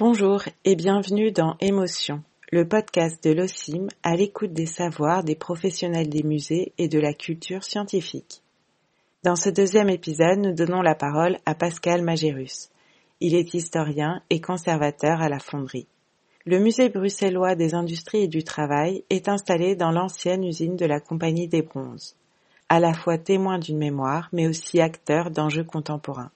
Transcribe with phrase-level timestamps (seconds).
[0.00, 6.08] Bonjour et bienvenue dans Émotion, le podcast de l'OCIM à l'écoute des savoirs des professionnels
[6.08, 8.42] des musées et de la culture scientifique.
[9.24, 12.70] Dans ce deuxième épisode, nous donnons la parole à Pascal Magérus.
[13.20, 15.86] Il est historien et conservateur à la fonderie.
[16.46, 21.00] Le musée bruxellois des industries et du travail est installé dans l'ancienne usine de la
[21.00, 22.16] Compagnie des Bronzes,
[22.70, 26.30] à la fois témoin d'une mémoire mais aussi acteur d'enjeux contemporains.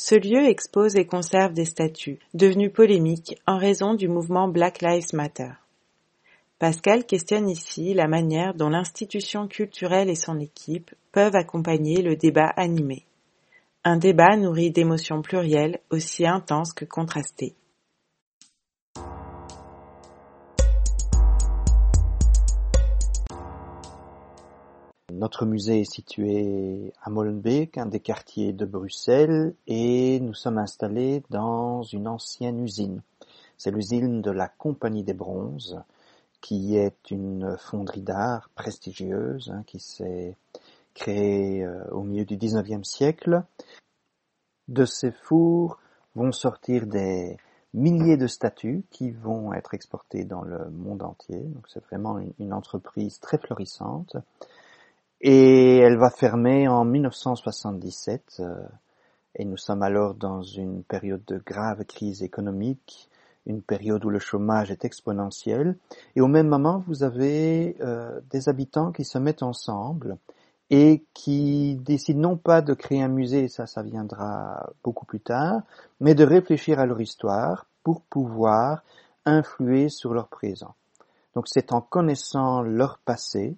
[0.00, 5.12] Ce lieu expose et conserve des statues, devenues polémiques en raison du mouvement Black Lives
[5.12, 5.50] Matter.
[6.60, 12.46] Pascal questionne ici la manière dont l'institution culturelle et son équipe peuvent accompagner le débat
[12.46, 13.06] animé.
[13.82, 17.56] Un débat nourri d'émotions plurielles aussi intenses que contrastées.
[25.18, 31.24] Notre musée est situé à Molenbeek, un des quartiers de Bruxelles, et nous sommes installés
[31.28, 33.02] dans une ancienne usine.
[33.56, 35.82] C'est l'usine de la Compagnie des Bronzes,
[36.40, 40.36] qui est une fonderie d'art prestigieuse, hein, qui s'est
[40.94, 43.42] créée euh, au milieu du XIXe siècle.
[44.68, 45.80] De ces fours
[46.14, 47.38] vont sortir des
[47.74, 51.40] milliers de statues qui vont être exportées dans le monde entier.
[51.40, 54.16] Donc c'est vraiment une entreprise très florissante
[55.20, 58.54] et elle va fermer en 1977 euh,
[59.34, 63.08] et nous sommes alors dans une période de grave crise économique,
[63.46, 65.76] une période où le chômage est exponentiel
[66.14, 70.18] et au même moment vous avez euh, des habitants qui se mettent ensemble
[70.70, 75.62] et qui décident non pas de créer un musée, ça ça viendra beaucoup plus tard,
[76.00, 78.82] mais de réfléchir à leur histoire pour pouvoir
[79.24, 80.74] influer sur leur présent.
[81.34, 83.56] Donc c'est en connaissant leur passé,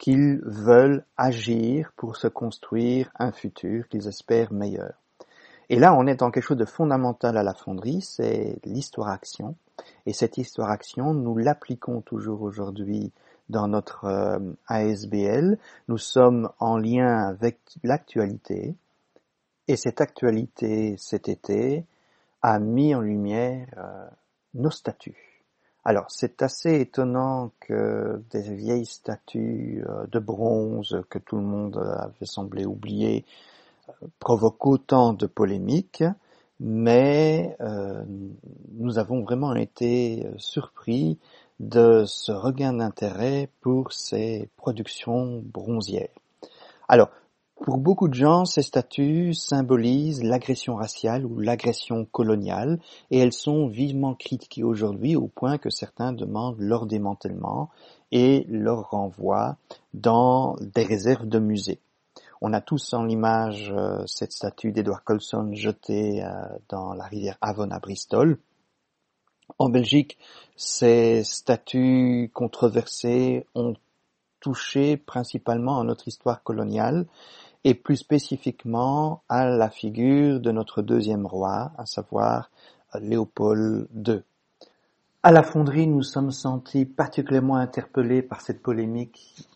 [0.00, 4.94] qu'ils veulent agir pour se construire un futur qu'ils espèrent meilleur.
[5.68, 9.54] Et là, on est dans quelque chose de fondamental à la fonderie, c'est l'histoire-action.
[10.06, 13.12] Et cette histoire-action, nous l'appliquons toujours aujourd'hui
[13.50, 15.58] dans notre euh, ASBL.
[15.88, 18.74] Nous sommes en lien avec l'actualité.
[19.68, 21.84] Et cette actualité, cet été,
[22.40, 24.08] a mis en lumière euh,
[24.54, 25.29] nos statuts.
[25.84, 31.78] Alors, c'est assez étonnant que des vieilles statues euh, de bronze que tout le monde
[31.78, 33.24] avait semblé oublier
[33.88, 36.04] euh, provoquent autant de polémiques,
[36.60, 38.04] mais euh,
[38.72, 41.18] nous avons vraiment été surpris
[41.60, 46.08] de ce regain d'intérêt pour ces productions bronzières.
[47.62, 52.78] Pour beaucoup de gens, ces statues symbolisent l'agression raciale ou l'agression coloniale
[53.10, 57.68] et elles sont vivement critiquées aujourd'hui au point que certains demandent leur démantèlement
[58.12, 59.56] et leur renvoi
[59.92, 61.80] dans des réserves de musées.
[62.40, 66.30] On a tous en l'image euh, cette statue d'Edward Colson jetée euh,
[66.70, 68.38] dans la rivière Avon à Bristol.
[69.58, 70.16] En Belgique,
[70.56, 73.74] ces statues controversées ont
[74.40, 77.06] touché principalement à notre histoire coloniale
[77.64, 82.50] et plus spécifiquement à la figure de notre deuxième roi, à savoir
[82.98, 84.22] Léopold II.
[85.22, 89.46] À la fonderie, nous sommes sentis particulièrement interpellés par cette polémique,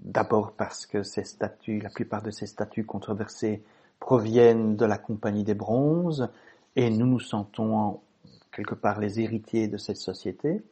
[0.00, 3.62] d'abord parce que ces statues, la plupart de ces statues controversées
[4.00, 6.28] proviennent de la Compagnie des Bronzes,
[6.76, 8.00] et nous nous sentons
[8.52, 10.62] quelque part les héritiers de cette société.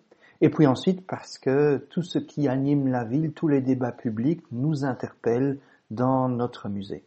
[0.42, 4.42] Et puis ensuite parce que tout ce qui anime la ville, tous les débats publics
[4.50, 5.58] nous interpellent
[5.92, 7.04] dans notre musée.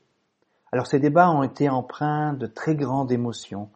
[0.72, 3.70] Alors ces débats ont été empreints de très grandes émotions,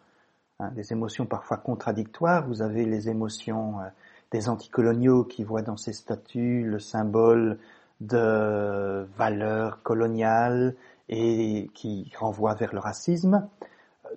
[0.59, 2.47] hein, des émotions parfois contradictoires.
[2.47, 3.85] Vous avez les émotions euh,
[4.31, 7.59] des anticoloniaux qui voient dans ces statues le symbole
[7.99, 10.75] de valeurs coloniales
[11.09, 13.47] et qui renvoient vers le racisme.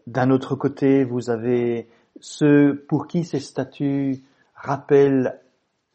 [0.07, 1.89] D'un autre côté, vous avez
[2.21, 4.23] ceux pour qui ces statues
[4.55, 5.41] rappellent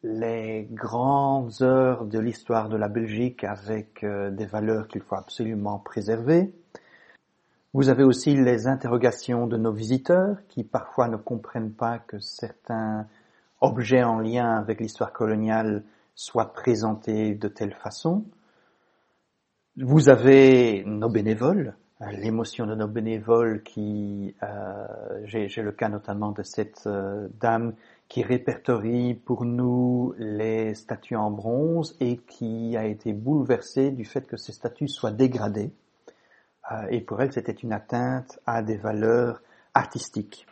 [0.03, 5.79] les grandes heures de l'histoire de la Belgique avec euh, des valeurs qu'il faut absolument
[5.79, 6.53] préserver.
[7.73, 13.07] Vous avez aussi les interrogations de nos visiteurs qui parfois ne comprennent pas que certains
[13.61, 15.83] objets en lien avec l'histoire coloniale
[16.15, 18.25] soient présentés de telle façon.
[19.77, 24.87] Vous avez nos bénévoles, l'émotion de nos bénévoles qui, euh,
[25.23, 27.73] j'ai le cas notamment de cette euh, dame
[28.07, 34.25] qui répertorie pour nous les statues en bronze et qui a été bouleversée du fait
[34.27, 35.71] que ces statues soient dégradées.
[36.71, 39.41] Euh, et pour elle, c'était une atteinte à des valeurs
[39.73, 40.45] artistiques.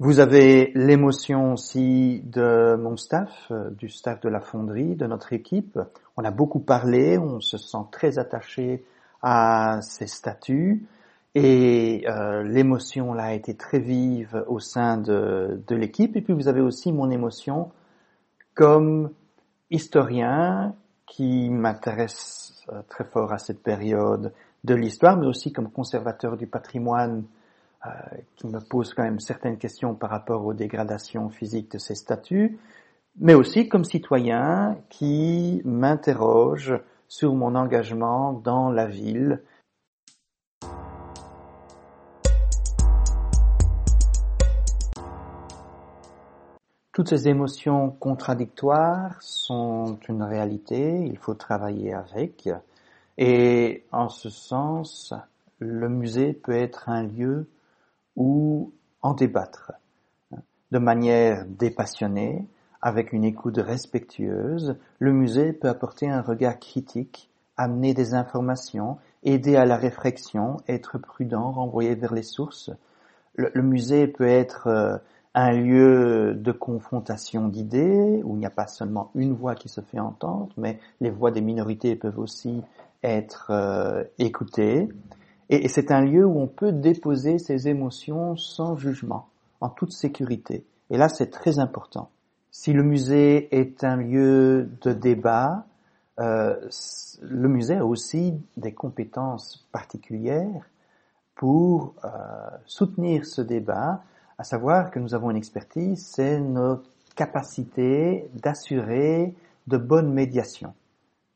[0.00, 5.32] Vous avez l'émotion aussi de mon staff, euh, du staff de la fonderie, de notre
[5.32, 5.78] équipe.
[6.16, 8.84] On a beaucoup parlé, on se sent très attaché
[9.22, 10.86] à ces statues
[11.34, 16.16] Et euh, l'émotion là a été très vive au sein de, de l'équipe.
[16.16, 17.70] Et puis vous avez aussi mon émotion
[18.54, 19.10] comme
[19.70, 20.74] historien
[21.06, 24.32] qui m'intéresse euh, très fort à cette période
[24.64, 27.24] de l'histoire, mais aussi comme conservateur du patrimoine
[27.86, 27.90] euh,
[28.36, 32.58] qui me pose quand même certaines questions par rapport aux dégradations physiques de ces statues,
[33.20, 36.74] mais aussi comme citoyen qui m'interroge
[37.08, 39.42] sur mon engagement dans la ville
[46.92, 52.48] Toutes ces émotions contradictoires sont une réalité, il faut travailler avec.
[53.16, 55.14] Et en ce sens,
[55.60, 57.48] le musée peut être un lieu
[58.16, 59.74] où en débattre
[60.72, 62.44] de manière dépassionnée,
[62.80, 64.76] avec une écoute respectueuse.
[64.98, 70.98] Le musée peut apporter un regard critique, amener des informations, aider à la réflexion, être
[70.98, 72.70] prudent, renvoyer vers les sources.
[73.34, 74.96] Le, musée peut être euh,
[75.34, 79.80] un lieu de confrontation d'idées où il n'y a pas seulement une voix qui se
[79.80, 82.62] fait entendre, mais les voix des minorités peuvent aussi
[83.02, 84.88] être euh, écoutées.
[85.50, 89.28] Et, c'est un lieu où on peut déposer ses émotions sans jugement,
[89.60, 90.64] en toute sécurité.
[90.90, 92.10] Et là, c'est très important.
[92.60, 95.64] Si le musée est un lieu de débat,
[96.18, 96.56] euh,
[97.22, 100.68] le musée a aussi des compétences particulières
[101.36, 102.08] pour euh,
[102.66, 104.02] soutenir ce débat,
[104.38, 109.36] à savoir que nous avons une expertise, c'est notre capacité d'assurer
[109.68, 110.74] de bonnes médiations.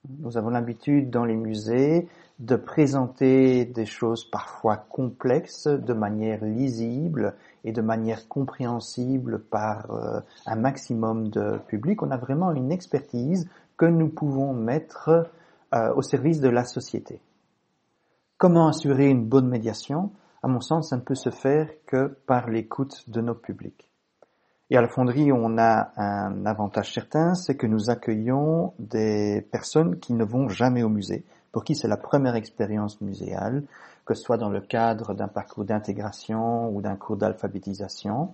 [0.08, 2.08] Nous avons l'habitude dans les musées
[2.40, 10.20] de présenter des choses parfois complexes de manière lisible et de manière compréhensible par euh,
[10.46, 12.02] un maximum de public.
[12.02, 15.30] On a vraiment une expertise que nous pouvons mettre
[15.72, 17.20] euh, au service de la société.
[18.38, 20.10] Comment assurer une bonne médiation?
[20.42, 23.91] À mon sens, ça ne peut se faire que par l'écoute de nos publics.
[24.72, 29.98] Et à la fonderie, on a un avantage certain, c'est que nous accueillons des personnes
[30.00, 33.64] qui ne vont jamais au musée, pour qui c'est la première expérience muséale,
[34.06, 38.32] que ce soit dans le cadre d'un parcours d'intégration ou d'un cours d'alphabétisation.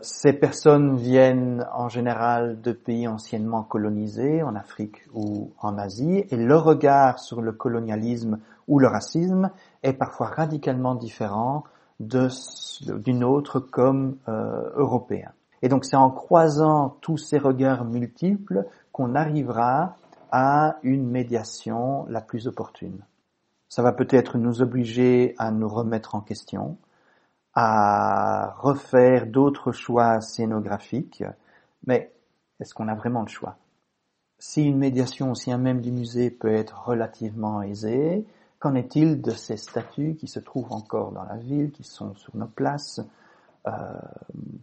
[0.00, 6.36] Ces personnes viennent en général de pays anciennement colonisés, en Afrique ou en Asie, et
[6.36, 9.50] leur regard sur le colonialisme ou le racisme
[9.82, 11.64] est parfois radicalement différent
[12.00, 15.32] d'une autre comme euh, européen.
[15.62, 19.96] Et donc c'est en croisant tous ces regards multiples qu'on arrivera
[20.30, 23.00] à une médiation la plus opportune.
[23.68, 26.76] Ça va peut-être nous obliger à nous remettre en question,
[27.54, 31.24] à refaire d'autres choix scénographiques,
[31.86, 32.12] mais
[32.60, 33.56] est-ce qu'on a vraiment le choix?
[34.38, 38.24] Si une médiation au sein même du musée peut être relativement aisée,
[38.58, 42.36] Qu'en est-il de ces statues qui se trouvent encore dans la ville, qui sont sur
[42.36, 43.00] nos places?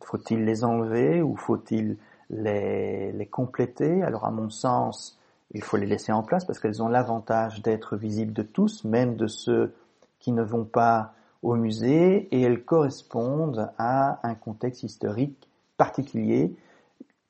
[0.03, 1.97] Faut-il les enlever ou faut-il
[2.29, 4.03] les, les compléter?
[4.03, 5.19] Alors à mon sens,
[5.51, 9.15] il faut les laisser en place parce qu'elles ont l'avantage d'être visibles de tous, même
[9.15, 9.73] de ceux
[10.19, 11.13] qui ne vont pas
[11.43, 15.47] au musée, et elles correspondent à un contexte historique
[15.77, 16.55] particulier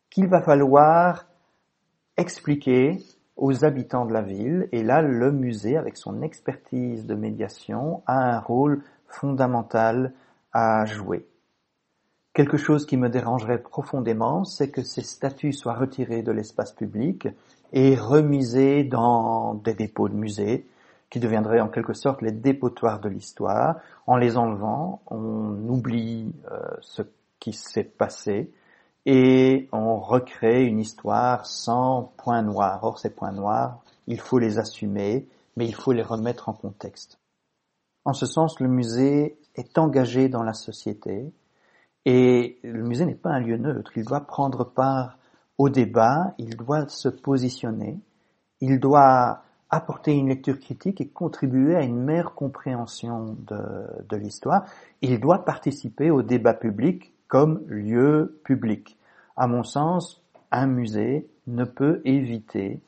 [0.10, 1.26] qu'il va falloir
[2.16, 3.00] expliquer
[3.36, 4.70] aux habitants de la ville.
[4.72, 10.14] Et là, le musée, avec son expertise de médiation, a un rôle fondamental
[10.54, 11.28] à jouer.
[12.36, 17.30] Quelque chose qui me dérangerait profondément, c'est que ces statues soient retirées de l'espace public
[17.72, 20.68] et remisées dans des dépôts de musée,
[21.10, 23.78] qui deviendraient en quelque sorte les dépotoirs de l'histoire.
[24.06, 27.04] En les enlevant, on oublie euh, ce
[27.40, 28.52] qui s'est passé,
[29.06, 32.84] et on recrée une histoire sans points noirs.
[32.84, 35.26] Or, ces points noirs, il faut les assumer,
[35.56, 37.18] mais il faut les remettre en contexte.
[38.04, 41.32] En ce sens, le musée est engagé dans la société
[42.06, 43.92] et le musée n'est pas un lieu neutre.
[43.98, 45.18] Il doit prendre part
[45.58, 48.00] au débat, il doit se positionner,
[48.62, 54.66] il doit apporter une lecture critique et contribuer à une meilleure compréhension de, de l'histoire.
[55.02, 58.98] Il doit participer au débat public comme lieu public.
[59.36, 60.22] À mon sens,
[60.52, 62.80] un musée ne peut éviter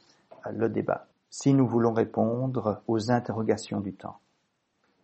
[0.52, 4.20] le débat si nous voulons répondre aux interrogations du temps.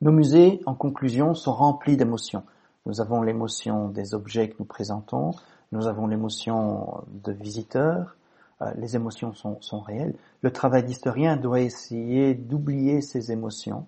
[0.02, 2.44] Nos musées, en conclusion, sont remplis d'émotions.
[2.86, 5.32] Nous avons l'émotion des objets que nous présentons,
[5.72, 8.16] nous avons l'émotion de visiteurs,
[8.62, 10.16] euh, les émotions sont, sont, réelles.
[10.42, 13.88] Le travail d'historien doit essayer d'oublier ces émotions,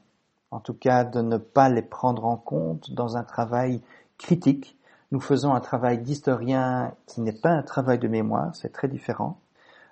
[0.52, 3.82] en tout cas de ne pas les prendre en compte dans un travail
[4.18, 4.78] critique
[5.12, 9.40] nous faisons un travail d'historien qui n'est pas un travail de mémoire, c'est très différent.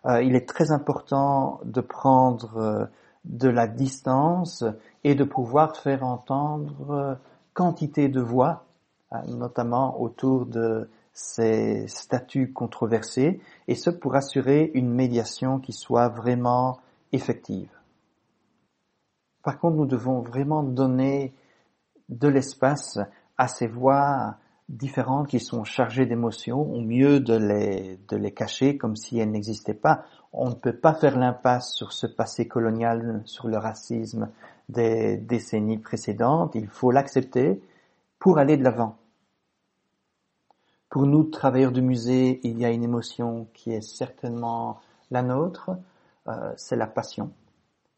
[0.05, 2.85] Euh, il est très important de prendre euh,
[3.23, 4.65] de la distance
[5.03, 7.17] et de pouvoir faire entendre
[7.53, 8.65] quantité de voix,
[9.27, 16.79] notamment autour de ces statuts controversés, et ce pour assurer une médiation qui soit vraiment
[17.11, 17.69] effective.
[19.43, 21.33] Par contre, nous devons vraiment donner
[22.09, 22.97] de l'espace
[23.37, 24.37] à ces voix
[24.69, 29.29] différentes qui sont chargées d'émotions, au mieux de les, de les cacher comme si elles
[29.29, 30.05] n'existaient pas.
[30.31, 34.29] On ne peut pas faire l'impasse sur ce passé colonial, sur le racisme
[34.69, 36.55] des décennies précédentes.
[36.55, 37.61] Il faut l'accepter
[38.17, 38.97] pour aller de l'avant.
[40.93, 45.71] Pour nous, travailleurs du musée, il y a une émotion qui est certainement la nôtre,
[46.27, 47.31] euh, c'est la passion.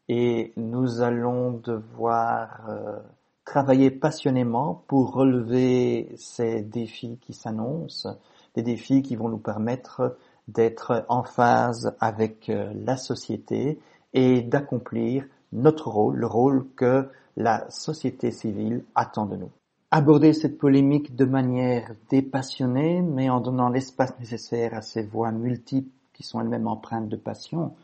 [0.08, 2.98] Et nous allons devoir euh,
[3.44, 8.18] travailler passionnément pour relever ces défis qui s'annoncent,
[8.54, 10.16] des défis qui vont nous permettre
[10.48, 13.78] d'être en phase avec euh, la société
[14.14, 19.50] et d'accomplir notre rôle, le rôle que la société civile attend de nous
[19.90, 25.90] aborder cette polémique de manière dépassionnée, mais en donnant l'espace nécessaire à ces voix multiples
[26.12, 27.74] qui sont elles-mêmes empreintes de passion.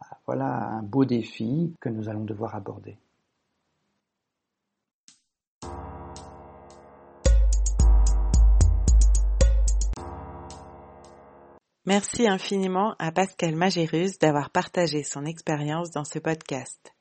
[0.00, 2.96] Ah, voilà un beau défi que nous allons devoir aborder.
[11.84, 16.97] Merci infiniment à Pascal Magérus d'avoir partagé son expérience dans ce podcast.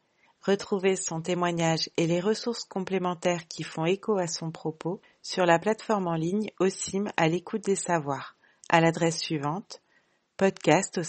[0.48, 5.60] Retrouvez son témoignage et les ressources complémentaires qui font écho à son propos sur la
[5.60, 8.38] plateforme en ligne OSIM à l'écoute des savoirs
[8.70, 9.82] à l'adresse suivante
[10.38, 11.01] podcast.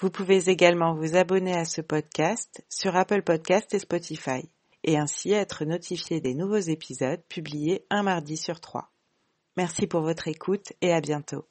[0.00, 4.50] Vous pouvez également vous abonner à ce podcast sur Apple Podcast et Spotify
[4.82, 8.90] et ainsi être notifié des nouveaux épisodes publiés un mardi sur trois.
[9.56, 11.46] Merci pour votre écoute et à bientôt.